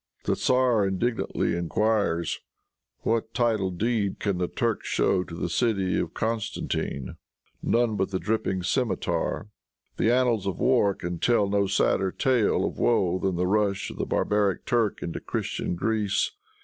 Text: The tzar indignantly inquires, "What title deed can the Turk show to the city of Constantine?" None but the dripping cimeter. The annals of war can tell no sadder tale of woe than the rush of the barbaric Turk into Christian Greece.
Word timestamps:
The 0.23 0.33
tzar 0.33 0.83
indignantly 0.83 1.55
inquires, 1.55 2.39
"What 3.01 3.35
title 3.35 3.69
deed 3.69 4.17
can 4.19 4.39
the 4.39 4.47
Turk 4.47 4.83
show 4.83 5.23
to 5.23 5.35
the 5.35 5.47
city 5.47 5.99
of 5.99 6.15
Constantine?" 6.15 7.17
None 7.61 7.97
but 7.97 8.09
the 8.09 8.17
dripping 8.17 8.63
cimeter. 8.63 9.49
The 9.97 10.09
annals 10.11 10.47
of 10.47 10.57
war 10.57 10.95
can 10.95 11.19
tell 11.19 11.47
no 11.47 11.67
sadder 11.67 12.11
tale 12.11 12.65
of 12.65 12.79
woe 12.79 13.19
than 13.19 13.35
the 13.35 13.45
rush 13.45 13.91
of 13.91 13.97
the 13.97 14.07
barbaric 14.07 14.65
Turk 14.65 15.03
into 15.03 15.19
Christian 15.19 15.75
Greece. 15.75 16.31